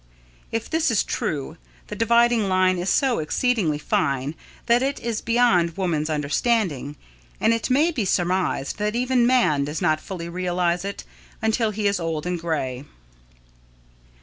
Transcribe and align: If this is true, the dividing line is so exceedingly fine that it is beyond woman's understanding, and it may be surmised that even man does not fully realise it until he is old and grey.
If 0.51 0.67
this 0.67 0.89
is 0.89 1.03
true, 1.03 1.57
the 1.85 1.95
dividing 1.95 2.49
line 2.49 2.79
is 2.79 2.89
so 2.89 3.19
exceedingly 3.19 3.77
fine 3.77 4.33
that 4.65 4.81
it 4.81 4.99
is 4.99 5.21
beyond 5.21 5.77
woman's 5.77 6.09
understanding, 6.09 6.95
and 7.39 7.53
it 7.53 7.69
may 7.69 7.91
be 7.91 8.03
surmised 8.03 8.79
that 8.79 8.95
even 8.95 9.27
man 9.27 9.63
does 9.63 9.79
not 9.79 10.01
fully 10.01 10.27
realise 10.27 10.83
it 10.83 11.03
until 11.39 11.69
he 11.69 11.85
is 11.85 11.99
old 11.99 12.25
and 12.25 12.39
grey. 12.39 12.83